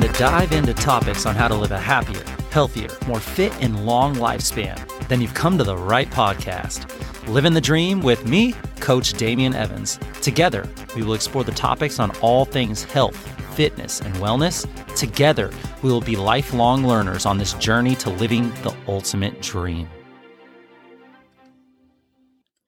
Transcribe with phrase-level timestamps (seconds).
[0.00, 3.84] looking to dive into topics on how to live a happier, healthier, more fit, and
[3.84, 6.86] long lifespan, then you've come to the right podcast.
[7.28, 9.98] Living the Dream with me, Coach Damian Evans.
[10.22, 13.16] Together, we will explore the topics on all things health,
[13.54, 14.66] fitness, and wellness.
[14.96, 15.50] Together,
[15.82, 19.88] we will be lifelong learners on this journey to living the ultimate dream.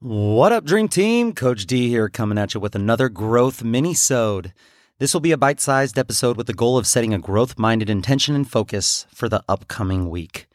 [0.00, 1.32] What up, Dream Team?
[1.32, 4.52] Coach D here, coming at you with another growth mini-sode.
[5.02, 7.90] This will be a bite sized episode with the goal of setting a growth minded
[7.90, 10.46] intention and focus for the upcoming week.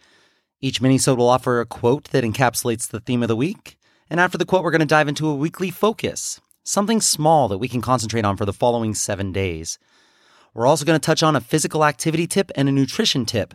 [0.62, 3.78] Each minisode will offer a quote that encapsulates the theme of the week.
[4.10, 7.58] And after the quote, we're going to dive into a weekly focus, something small that
[7.58, 9.80] we can concentrate on for the following seven days.
[10.54, 13.54] We're also going to touch on a physical activity tip and a nutrition tip.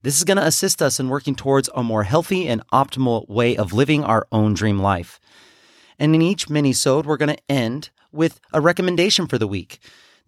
[0.00, 3.58] This is going to assist us in working towards a more healthy and optimal way
[3.58, 5.20] of living our own dream life.
[5.98, 9.80] And in each minisode, we're going to end with a recommendation for the week.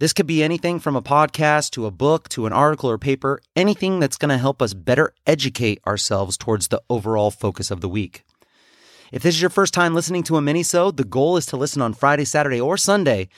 [0.03, 3.41] This could be anything from a podcast to a book to an article or paper,
[3.55, 7.89] anything that's going to help us better educate ourselves towards the overall focus of the
[7.89, 8.25] week.
[9.13, 11.83] If this is your first time listening to a mini-sode, the goal is to listen
[11.83, 13.29] on Friday, Saturday, or Sunday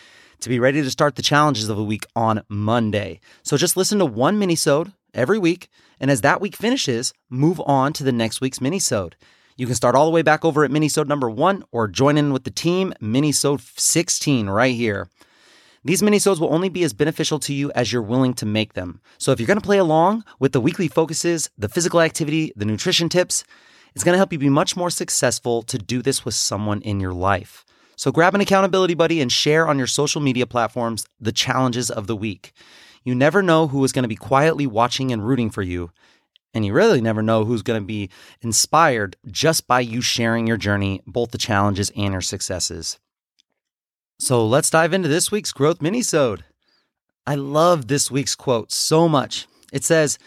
[0.40, 3.20] to be ready to start the challenges of the week on Monday.
[3.42, 5.68] So just listen to one mini-sode every week,
[6.00, 9.16] and as that week finishes, move on to the next week's mini-sode.
[9.58, 12.32] You can start all the way back over at mini-sode number one or join in
[12.32, 15.10] with the team mini-sode 16 right here.
[15.86, 19.02] These minisodes will only be as beneficial to you as you're willing to make them.
[19.18, 22.64] So if you're going to play along with the weekly focuses, the physical activity, the
[22.64, 23.44] nutrition tips,
[23.94, 27.00] it's going to help you be much more successful to do this with someone in
[27.00, 27.66] your life.
[27.96, 32.06] So grab an accountability buddy and share on your social media platforms the challenges of
[32.06, 32.52] the week.
[33.04, 35.90] You never know who is going to be quietly watching and rooting for you.
[36.54, 38.08] And you really never know who's going to be
[38.40, 42.98] inspired just by you sharing your journey, both the challenges and your successes.
[44.18, 46.42] So let's dive into this week's growth minisode.
[47.26, 49.46] I love this week's quote so much.
[49.72, 50.18] It says,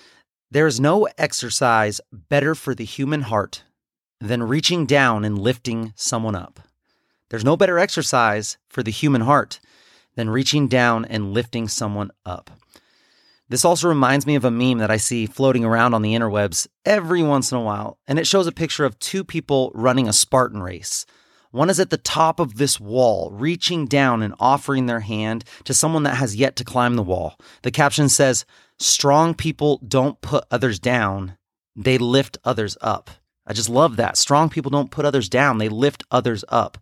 [0.51, 3.63] "There is no exercise better for the human heart
[4.19, 6.59] than reaching down and lifting someone up."
[7.29, 9.59] There's no better exercise for the human heart
[10.15, 12.51] than reaching down and lifting someone up.
[13.49, 16.67] This also reminds me of a meme that I see floating around on the interwebs
[16.85, 20.13] every once in a while, and it shows a picture of two people running a
[20.13, 21.05] Spartan race.
[21.51, 25.73] One is at the top of this wall, reaching down and offering their hand to
[25.73, 27.37] someone that has yet to climb the wall.
[27.63, 28.45] The caption says,
[28.79, 31.37] Strong people don't put others down,
[31.75, 33.09] they lift others up.
[33.45, 34.17] I just love that.
[34.17, 36.77] Strong people don't put others down, they lift others up.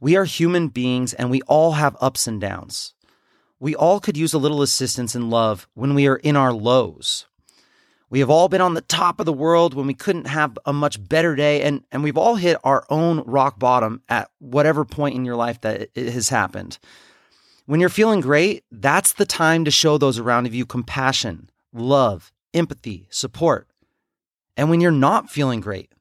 [0.00, 2.94] We are human beings and we all have ups and downs.
[3.58, 7.26] We all could use a little assistance and love when we are in our lows.
[8.10, 10.72] We have all been on the top of the world when we couldn't have a
[10.72, 15.14] much better day, and, and we've all hit our own rock bottom at whatever point
[15.14, 16.78] in your life that it has happened.
[17.66, 23.06] When you're feeling great, that's the time to show those around you compassion, love, empathy,
[23.10, 23.68] support.
[24.56, 25.92] And when you're not feeling great,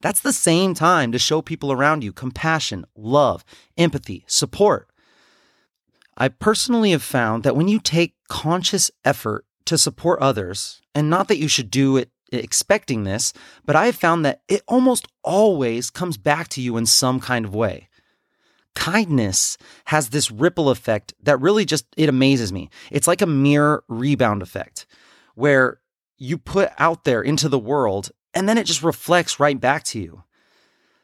[0.00, 3.44] that's the same time to show people around you compassion, love,
[3.76, 4.88] empathy, support.
[6.16, 11.28] I personally have found that when you take conscious effort to support others, and not
[11.28, 13.32] that you should do it expecting this,
[13.64, 17.44] but I have found that it almost always comes back to you in some kind
[17.44, 17.88] of way.
[18.74, 22.70] Kindness has this ripple effect that really just it amazes me.
[22.90, 24.86] It's like a mirror rebound effect
[25.34, 25.80] where
[26.16, 30.00] you put out there into the world and then it just reflects right back to
[30.00, 30.24] you.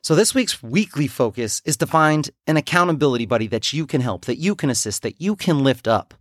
[0.00, 4.25] So this week's weekly focus is to find an accountability buddy that you can help,
[4.25, 6.14] that you can assist, that you can lift up.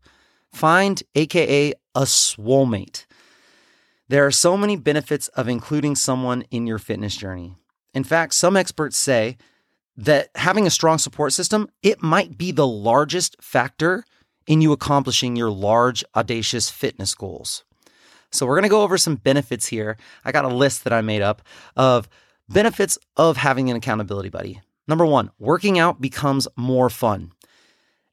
[0.52, 3.06] Find aka a swolmate.
[4.09, 7.56] There are so many benefits of including someone in your fitness journey.
[7.94, 9.38] In fact, some experts say
[9.97, 14.06] that having a strong support system, it might be the largest factor
[14.46, 17.66] in you accomplishing your large audacious fitness goals.
[18.31, 19.97] So we're going to go over some benefits here.
[20.24, 21.41] I got a list that I made up
[21.75, 22.08] of
[22.47, 24.61] benefits of having an accountability buddy.
[24.88, 27.32] Number 1, working out becomes more fun.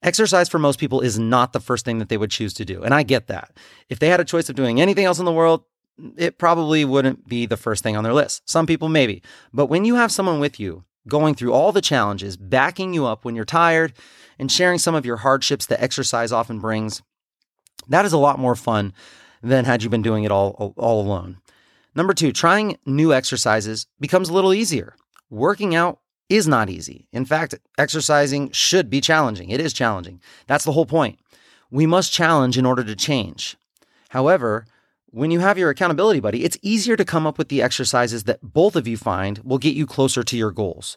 [0.04, 2.82] Exercise for most people is not the first thing that they would choose to do.
[2.82, 3.56] And I get that.
[3.88, 5.64] If they had a choice of doing anything else in the world,
[6.16, 8.48] it probably wouldn't be the first thing on their list.
[8.48, 9.22] Some people maybe.
[9.52, 13.24] But when you have someone with you going through all the challenges, backing you up
[13.24, 13.94] when you're tired,
[14.38, 17.02] and sharing some of your hardships that exercise often brings,
[17.88, 18.92] that is a lot more fun
[19.42, 21.38] than had you been doing it all, all alone.
[21.94, 24.96] Number two, trying new exercises becomes a little easier.
[25.30, 27.06] Working out is not easy.
[27.12, 29.50] In fact, exercising should be challenging.
[29.50, 30.20] It is challenging.
[30.46, 31.18] That's the whole point.
[31.70, 33.56] We must challenge in order to change.
[34.10, 34.66] However,
[35.10, 38.40] when you have your accountability buddy, it's easier to come up with the exercises that
[38.42, 40.96] both of you find will get you closer to your goals.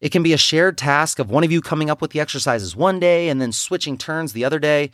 [0.00, 2.76] It can be a shared task of one of you coming up with the exercises
[2.76, 4.90] one day and then switching turns the other day.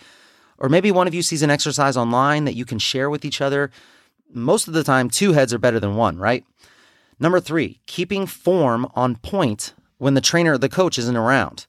[0.58, 3.40] Or maybe one of you sees an exercise online that you can share with each
[3.40, 3.70] other.
[4.32, 6.44] Most of the time, two heads are better than one, right?
[7.22, 11.67] Number three, keeping form on point when the trainer the coach isn't around.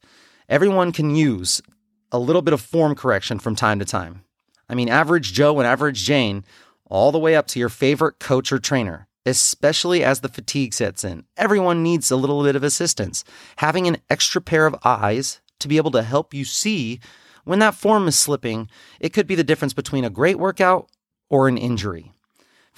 [0.47, 1.61] Everyone can use
[2.09, 4.23] a little bit of form correction from time to time.
[4.69, 6.45] I mean, average Joe and average Jane,
[6.85, 11.03] all the way up to your favorite coach or trainer, especially as the fatigue sets
[11.03, 11.25] in.
[11.35, 13.25] Everyone needs a little bit of assistance.
[13.57, 17.01] Having an extra pair of eyes to be able to help you see
[17.43, 18.69] when that form is slipping,
[19.01, 20.89] it could be the difference between a great workout
[21.29, 22.13] or an injury.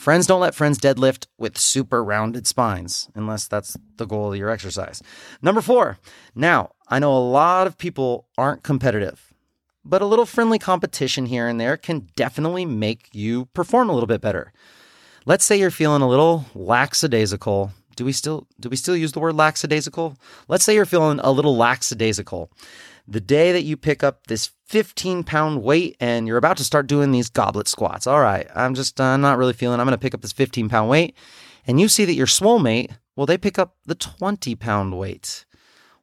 [0.03, 4.49] Friends don't let friends deadlift with super rounded spines, unless that's the goal of your
[4.49, 5.01] exercise.
[5.41, 5.97] Number four,
[6.35, 9.33] now I know a lot of people aren't competitive,
[9.85, 14.07] but a little friendly competition here and there can definitely make you perform a little
[14.07, 14.51] bit better.
[15.25, 17.71] Let's say you're feeling a little lackadaisical.
[17.95, 20.17] Do we still do we still use the word lackadaisical?
[20.49, 22.51] Let's say you're feeling a little lackadaisical
[23.07, 26.87] the day that you pick up this 15 pound weight and you're about to start
[26.87, 28.07] doing these goblet squats.
[28.07, 30.31] All right, I'm just, uh, I'm not really feeling, I'm going to pick up this
[30.31, 31.15] 15 pound weight.
[31.67, 35.45] And you see that your swole mate, well, they pick up the 20 pound weight.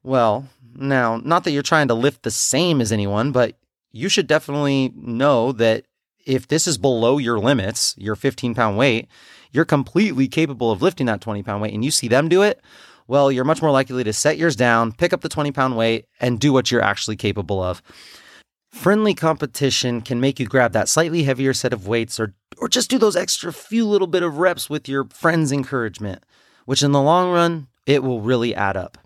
[0.04, 3.58] Well, now, not that you're trying to lift the same as anyone, but
[3.90, 5.86] you should definitely know that
[6.24, 9.08] if this is below your limits, your 15 pound weight,
[9.50, 12.62] you're completely capable of lifting that 20 pound weight and you see them do it
[13.10, 16.06] well, you're much more likely to set yours down, pick up the 20 pound weight,
[16.20, 17.82] and do what you're actually capable of.
[18.70, 22.88] Friendly competition can make you grab that slightly heavier set of weights or, or just
[22.88, 26.24] do those extra few little bit of reps with your friend's encouragement,
[26.66, 28.96] which in the long run, it will really add up.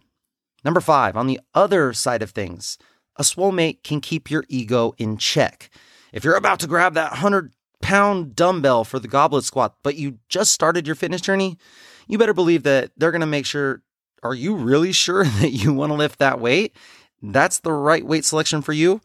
[0.64, 2.78] Number five, on the other side of things,
[3.16, 5.70] a swole mate can keep your ego in check.
[6.12, 10.18] If you're about to grab that 100 pound dumbbell for the goblet squat, but you
[10.28, 11.58] just started your fitness journey,
[12.06, 13.82] you better believe that they're going to make sure
[14.22, 16.76] are you really sure that you want to lift that weight?
[17.22, 19.00] That's the right weight selection for you.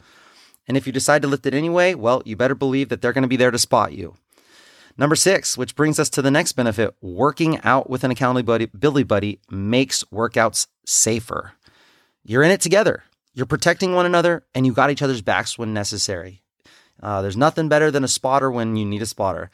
[0.70, 3.24] And if you decide to lift it anyway, well, you better believe that they're going
[3.24, 4.16] to be there to spot you.
[4.98, 9.40] Number six, which brings us to the next benefit working out with an accountability buddy
[9.50, 11.54] makes workouts safer.
[12.24, 15.74] You're in it together, you're protecting one another, and you got each other's backs when
[15.74, 16.44] necessary.
[17.02, 19.50] Uh, there's nothing better than a spotter when you need a spotter.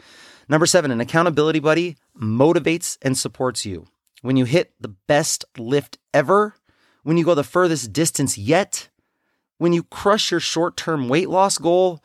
[0.49, 3.87] Number seven, an accountability buddy motivates and supports you
[4.21, 6.55] when you hit the best lift ever,
[7.03, 8.89] when you go the furthest distance yet,
[9.57, 12.03] when you crush your short term weight loss goal,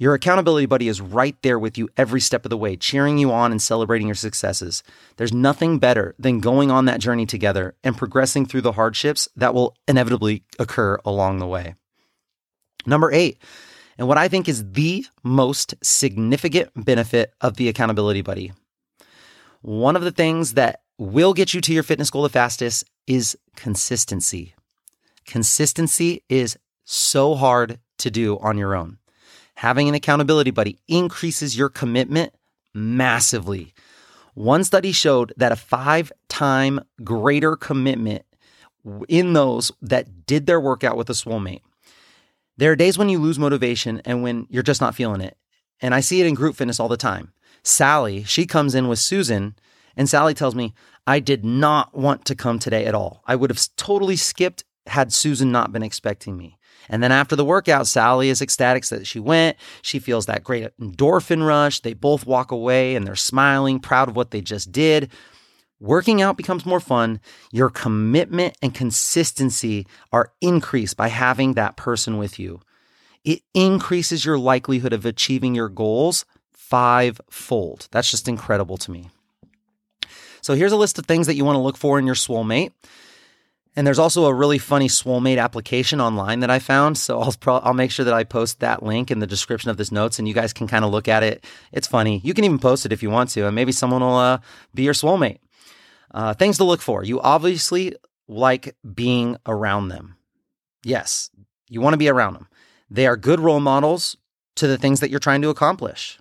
[0.00, 3.32] your accountability buddy is right there with you every step of the way, cheering you
[3.32, 4.84] on and celebrating your successes.
[5.16, 9.54] There's nothing better than going on that journey together and progressing through the hardships that
[9.54, 11.74] will inevitably occur along the way.
[12.86, 13.38] Number eight,
[13.98, 18.52] and what I think is the most significant benefit of the accountability buddy.
[19.62, 23.36] One of the things that will get you to your fitness goal the fastest is
[23.56, 24.54] consistency.
[25.26, 26.56] Consistency is
[26.88, 28.98] so hard to do on your own.
[29.56, 32.32] Having an accountability buddy increases your commitment
[32.72, 33.74] massively.
[34.34, 38.22] One study showed that a five time greater commitment
[39.08, 41.62] in those that did their workout with a swole mate.
[42.56, 45.36] There are days when you lose motivation and when you're just not feeling it.
[45.80, 47.32] And I see it in group fitness all the time.
[47.62, 49.56] Sally, she comes in with Susan
[49.96, 50.74] and Sally tells me,
[51.06, 53.22] I did not want to come today at all.
[53.26, 56.58] I would have totally skipped had Susan not been expecting me.
[56.88, 59.56] And then after the workout, Sally is ecstatic that she went.
[59.82, 61.80] She feels that great endorphin rush.
[61.80, 65.10] They both walk away and they're smiling, proud of what they just did.
[65.80, 67.20] Working out becomes more fun.
[67.52, 72.60] Your commitment and consistency are increased by having that person with you.
[73.24, 77.88] It increases your likelihood of achieving your goals fivefold.
[77.90, 79.10] That's just incredible to me.
[80.40, 82.44] So here's a list of things that you want to look for in your swole
[82.44, 82.72] mate.
[83.76, 86.98] And there's also a really funny swole mate application online that I found.
[86.98, 89.76] So I'll pro- I'll make sure that I post that link in the description of
[89.76, 91.44] this notes, and you guys can kind of look at it.
[91.72, 92.20] It's funny.
[92.24, 94.38] You can even post it if you want to, and maybe someone will uh,
[94.74, 95.40] be your swole mate.
[96.10, 97.04] Uh, things to look for.
[97.04, 97.94] You obviously
[98.26, 100.16] like being around them.
[100.82, 101.30] Yes,
[101.68, 102.48] you want to be around them.
[102.90, 104.16] They are good role models
[104.56, 106.18] to the things that you're trying to accomplish.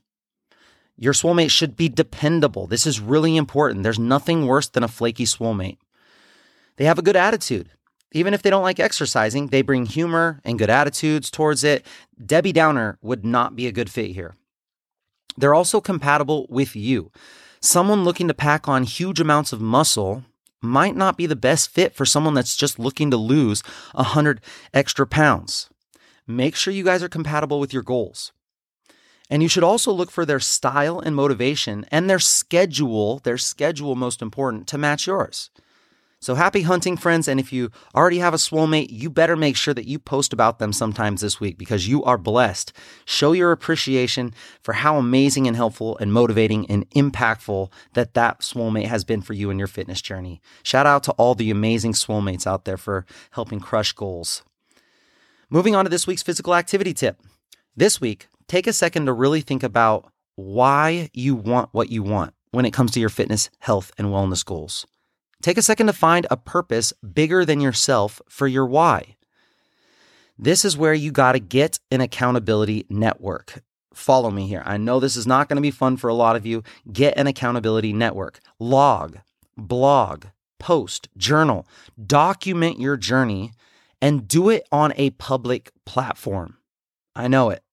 [0.97, 2.67] Your swole mate should be dependable.
[2.67, 3.83] This is really important.
[3.83, 5.79] There's nothing worse than a flaky swole mate.
[6.77, 7.69] They have a good attitude.
[8.13, 11.85] Even if they don't like exercising, they bring humor and good attitudes towards it.
[12.23, 14.35] Debbie Downer would not be a good fit here.
[15.35, 17.11] They're also compatible with you.
[17.59, 20.23] Someone looking to pack on huge amounts of muscle
[20.61, 23.61] might not be the best fit for someone that's just looking to lose
[23.93, 24.41] 100
[24.73, 25.69] extra pounds.
[26.25, 28.31] Make sure you guys are compatible with your goals.
[29.29, 33.95] And you should also look for their style and motivation and their schedule, their schedule
[33.95, 35.49] most important, to match yours.
[36.19, 37.27] So happy hunting, friends.
[37.27, 40.33] And if you already have a swole mate, you better make sure that you post
[40.33, 42.73] about them sometimes this week because you are blessed.
[43.05, 48.71] Show your appreciation for how amazing and helpful and motivating and impactful that that swole
[48.71, 50.41] mate has been for you in your fitness journey.
[50.63, 54.43] Shout out to all the amazing swole mates out there for helping crush goals.
[55.51, 57.21] Moving on to this week's physical activity tip.
[57.75, 62.33] This week, take a second to really think about why you want what you want
[62.51, 64.87] when it comes to your fitness, health, and wellness goals.
[65.41, 69.17] Take a second to find a purpose bigger than yourself for your why.
[70.37, 73.63] This is where you got to get an accountability network.
[73.93, 74.61] Follow me here.
[74.65, 76.63] I know this is not going to be fun for a lot of you.
[76.91, 78.39] Get an accountability network.
[78.59, 79.17] Log,
[79.55, 80.25] blog,
[80.59, 81.67] post, journal,
[82.03, 83.51] document your journey
[84.01, 86.57] and do it on a public platform.
[87.15, 87.63] I know it.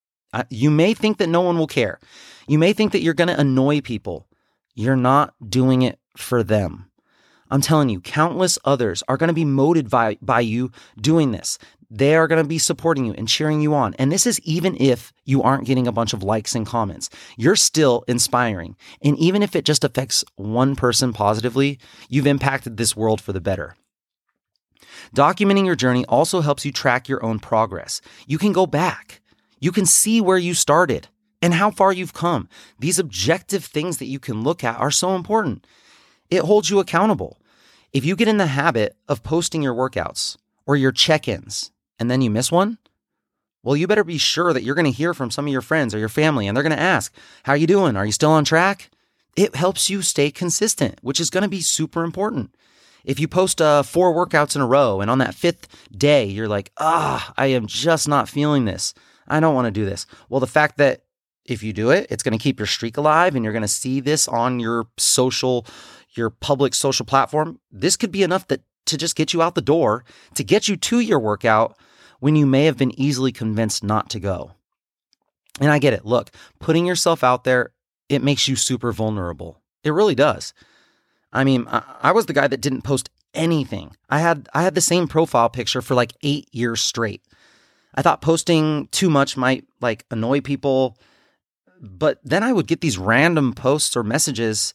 [0.48, 2.00] You may think that no one will care.
[2.48, 4.26] You may think that you're going to annoy people.
[4.74, 6.90] You're not doing it for them.
[7.50, 10.70] I'm telling you, countless others are going to be motivated by, by you
[11.00, 11.58] doing this.
[11.90, 13.94] They are going to be supporting you and cheering you on.
[13.94, 17.08] And this is even if you aren't getting a bunch of likes and comments.
[17.36, 18.76] You're still inspiring.
[19.02, 23.40] And even if it just affects one person positively, you've impacted this world for the
[23.40, 23.76] better.
[25.14, 28.00] Documenting your journey also helps you track your own progress.
[28.26, 29.20] You can go back,
[29.60, 31.08] you can see where you started
[31.40, 32.48] and how far you've come.
[32.78, 35.66] These objective things that you can look at are so important.
[36.30, 37.38] It holds you accountable.
[37.92, 42.10] If you get in the habit of posting your workouts or your check ins and
[42.10, 42.78] then you miss one,
[43.62, 45.94] well, you better be sure that you're going to hear from some of your friends
[45.94, 47.14] or your family and they're going to ask,
[47.44, 47.96] How are you doing?
[47.96, 48.90] Are you still on track?
[49.36, 52.54] It helps you stay consistent, which is going to be super important.
[53.04, 56.48] If you post uh, four workouts in a row and on that fifth day, you're
[56.48, 58.94] like, ah, I am just not feeling this.
[59.28, 60.06] I don't want to do this.
[60.28, 61.04] Well, the fact that
[61.44, 63.68] if you do it, it's going to keep your streak alive and you're going to
[63.68, 65.66] see this on your social,
[66.16, 67.60] your public social platform.
[67.70, 70.04] This could be enough that to just get you out the door,
[70.34, 71.76] to get you to your workout
[72.20, 74.52] when you may have been easily convinced not to go.
[75.60, 76.04] And I get it.
[76.04, 77.72] Look, putting yourself out there,
[78.08, 79.60] it makes you super vulnerable.
[79.82, 80.52] It really does.
[81.32, 83.96] I mean, I, was the guy that didn't post anything.
[84.08, 87.22] I had I had the same profile picture for like 8 years straight.
[87.94, 90.96] I thought posting too much might like annoy people,
[91.80, 94.74] but then I would get these random posts or messages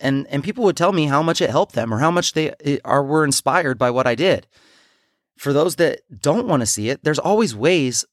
[0.00, 2.80] and and people would tell me how much it helped them or how much they
[2.84, 4.46] are were inspired by what I did.
[5.36, 8.04] For those that don't want to see it, there's always ways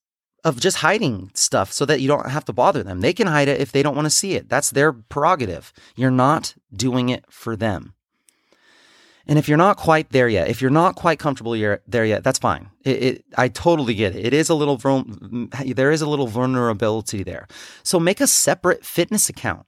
[0.43, 3.01] of just hiding stuff so that you don't have to bother them.
[3.01, 4.49] They can hide it if they don't want to see it.
[4.49, 5.71] That's their prerogative.
[5.95, 7.93] You're not doing it for them.
[9.27, 11.51] And if you're not quite there yet, if you're not quite comfortable
[11.87, 12.69] there yet, that's fine.
[12.83, 14.25] It, it, I totally get it.
[14.25, 14.77] It is a little
[15.65, 17.47] there is a little vulnerability there.
[17.83, 19.67] So make a separate fitness account.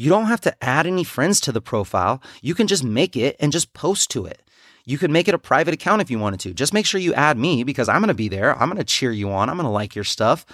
[0.00, 2.22] You don't have to add any friends to the profile.
[2.40, 4.48] You can just make it and just post to it.
[4.84, 6.54] You could make it a private account if you wanted to.
[6.54, 8.56] Just make sure you add me because I'm going to be there.
[8.56, 9.50] I'm going to cheer you on.
[9.50, 10.46] I'm going to like your stuff.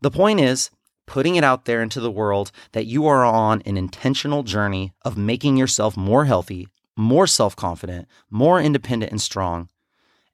[0.00, 0.70] The point is
[1.06, 5.18] putting it out there into the world that you are on an intentional journey of
[5.18, 9.68] making yourself more healthy, more self confident, more independent and strong.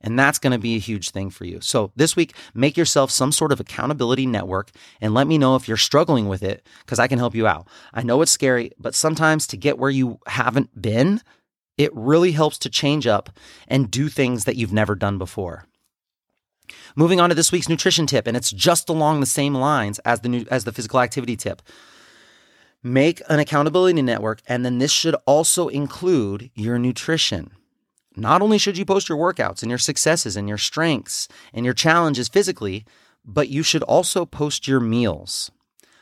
[0.07, 1.61] And that's going to be a huge thing for you.
[1.61, 4.71] So this week, make yourself some sort of accountability network
[5.01, 7.67] and let me know if you're struggling with it because I can help you out.
[7.93, 11.23] I know it's scary, but sometimes to get where you haven't been,
[11.77, 13.31] it really helps to change up
[13.67, 15.67] and do things that you've never done before.
[16.95, 20.21] Moving on to this week's nutrition tip, and it's just along the same lines as
[20.21, 21.63] the new, as the physical activity tip.
[22.81, 27.51] Make an accountability network, and then this should also include your nutrition.
[28.17, 31.75] Not only should you post your workouts and your successes and your strengths and your
[31.75, 32.85] challenges physically,
[33.25, 35.51] but you should also post your meals.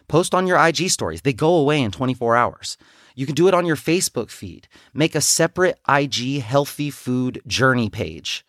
[0.07, 1.23] Post on your IG stories.
[1.23, 2.77] They go away in 24 hours.
[3.17, 4.69] You can do it on your Facebook feed.
[4.93, 8.45] Make a separate IG healthy food journey page.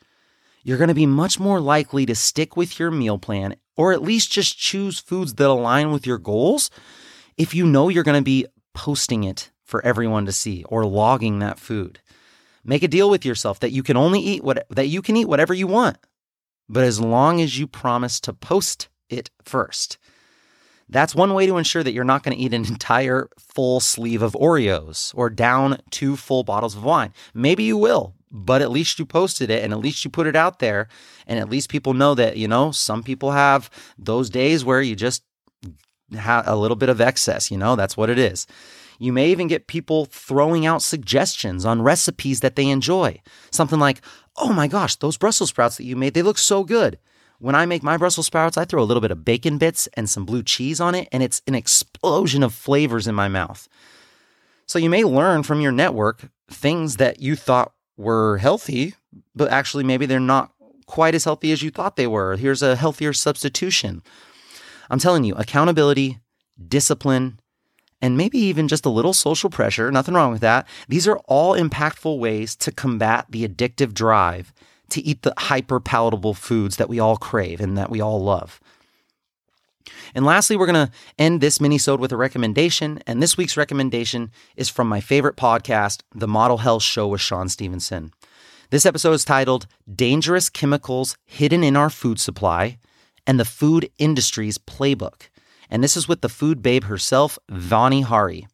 [0.63, 4.01] You're going to be much more likely to stick with your meal plan or at
[4.01, 6.69] least just choose foods that align with your goals
[7.37, 11.39] if you know you're going to be posting it for everyone to see or logging
[11.39, 11.99] that food.
[12.65, 15.27] Make a deal with yourself that you can only eat what that you can eat
[15.29, 15.97] whatever you want,
[16.67, 19.97] but as long as you promise to post it first.
[20.87, 24.21] That's one way to ensure that you're not going to eat an entire full sleeve
[24.21, 27.11] of Oreos or down two full bottles of wine.
[27.33, 30.35] Maybe you will, but at least you posted it and at least you put it
[30.35, 30.87] out there.
[31.25, 34.95] And at least people know that, you know, some people have those days where you
[34.95, 35.23] just
[36.15, 38.45] have a little bit of excess, you know, that's what it is.
[38.99, 43.21] You may even get people throwing out suggestions on recipes that they enjoy.
[43.51, 44.01] Something like,
[44.37, 46.99] oh my gosh, those Brussels sprouts that you made, they look so good.
[47.39, 50.09] When I make my Brussels sprouts, I throw a little bit of bacon bits and
[50.09, 53.67] some blue cheese on it, and it's an explosion of flavors in my mouth.
[54.67, 58.95] So you may learn from your network things that you thought were healthy,
[59.35, 60.51] but actually maybe they're not
[60.85, 62.35] quite as healthy as you thought they were.
[62.35, 64.01] Here's a healthier substitution.
[64.89, 66.19] I'm telling you, accountability,
[66.67, 67.39] discipline,
[68.01, 70.67] and maybe even just a little social pressure, nothing wrong with that.
[70.87, 74.53] These are all impactful ways to combat the addictive drive
[74.89, 78.59] to eat the hyper palatable foods that we all crave and that we all love.
[80.13, 82.99] And lastly, we're going to end this mini-sode with a recommendation.
[83.05, 87.49] And this week's recommendation is from my favorite podcast, The Model Health Show with Shawn
[87.49, 88.11] Stevenson.
[88.71, 92.77] This episode is titled Dangerous Chemicals Hidden in Our Food Supply
[93.27, 95.29] and the Food Industry's Playbook.
[95.69, 98.47] And this is with the food babe herself, Vani Hari.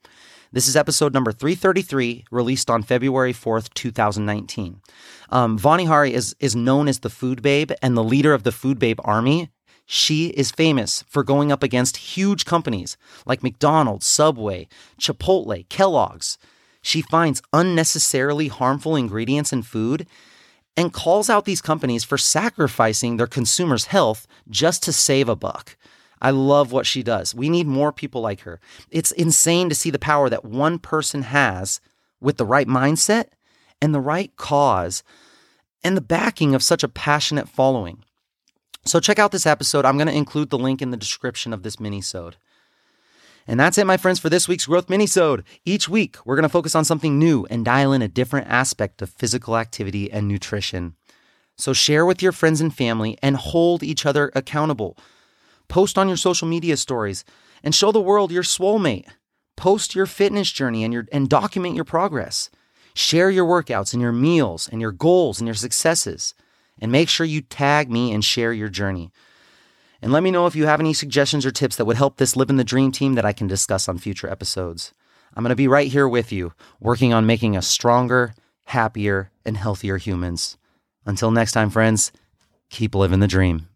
[0.54, 4.82] This is episode number 333, released on February 4th, 2019.
[5.30, 8.52] Um, Vani Hari is, is known as the food babe and the leader of the
[8.52, 9.50] food babe army
[9.94, 16.38] she is famous for going up against huge companies like McDonald's, Subway, Chipotle, Kellogg's.
[16.82, 20.08] She finds unnecessarily harmful ingredients in food
[20.78, 25.76] and calls out these companies for sacrificing their consumers' health just to save a buck.
[26.22, 27.34] I love what she does.
[27.34, 28.60] We need more people like her.
[28.90, 31.82] It's insane to see the power that one person has
[32.20, 33.26] with the right mindset
[33.82, 35.04] and the right cause
[35.84, 38.04] and the backing of such a passionate following.
[38.86, 39.86] So check out this episode.
[39.86, 42.36] I'm going to include the link in the description of this mini-sode.
[43.48, 45.44] And that's it, my friends, for this week's Growth Mini-sode.
[45.66, 49.02] Each week, we're going to focus on something new and dial in a different aspect
[49.02, 50.96] of physical activity and nutrition.
[51.58, 54.96] So share with your friends and family and hold each other accountable.
[55.72, 57.24] Post on your social media stories
[57.64, 59.08] and show the world your Swole-mate.
[59.56, 62.50] Post your fitness journey and, your, and document your progress.
[62.94, 66.34] Share your workouts and your meals and your goals and your successes
[66.82, 69.14] and make sure you tag me and share your journey.
[70.02, 72.36] And let me know if you have any suggestions or tips that would help this
[72.36, 74.94] Living the Dream team that I can discuss on future episodes.
[75.36, 76.52] I'm going to be right here with you,
[76.82, 78.34] working on making us stronger,
[78.66, 80.58] happier, and healthier humans.
[81.06, 82.12] Until next time, friends,
[82.70, 83.71] keep living the dream.